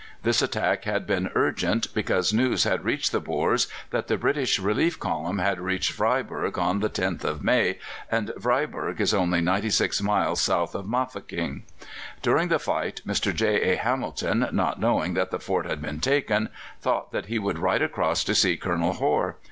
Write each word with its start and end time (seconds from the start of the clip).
This 0.23 0.41
attack 0.41 0.85
had 0.85 1.05
been 1.05 1.29
urgent, 1.35 1.93
because 1.93 2.33
news 2.33 2.63
had 2.63 2.83
reached 2.83 3.11
the 3.11 3.19
Boers 3.19 3.67
that 3.91 4.07
the 4.07 4.17
British 4.17 4.57
relief 4.57 4.99
column 4.99 5.37
had 5.37 5.59
reached 5.59 5.93
Vryburg 5.95 6.57
on 6.57 6.79
the 6.79 6.89
10th 6.89 7.23
of 7.23 7.43
May, 7.43 7.77
and 8.09 8.31
Vryburg 8.35 8.99
is 8.99 9.13
only 9.13 9.41
ninety 9.41 9.69
six 9.69 10.01
miles 10.01 10.41
south 10.41 10.73
of 10.73 10.87
Mafeking. 10.89 11.65
During 12.23 12.47
the 12.47 12.57
fight 12.57 13.03
Mr. 13.05 13.31
J. 13.31 13.73
A. 13.73 13.75
Hamilton, 13.75 14.47
not 14.51 14.79
knowing 14.79 15.13
that 15.13 15.29
the 15.29 15.37
fort 15.39 15.67
had 15.67 15.83
been 15.83 15.99
taken, 15.99 16.49
thought 16.81 17.11
that 17.11 17.27
he 17.27 17.37
would 17.37 17.59
ride 17.59 17.83
across 17.83 18.23
to 18.23 18.33
see 18.33 18.57
Colonel 18.57 18.93
Hore. 18.93 19.35